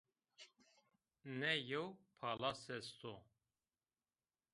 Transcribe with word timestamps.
Ne 1.39 1.53
yew 1.63 1.87
palas 2.19 2.61
est 2.75 3.03
o 3.13 3.15